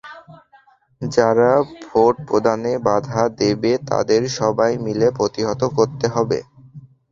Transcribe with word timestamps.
যারা 1.01 1.51
ভোট 1.83 2.15
প্রদানে 2.27 2.73
বাধা 2.87 3.21
দেবে, 3.39 3.71
তাদের 3.89 4.21
সবাই 4.39 4.71
মিলে 4.85 5.07
প্রতিহত 5.17 5.61
করতে 5.77 6.05
হবে। 6.15 6.39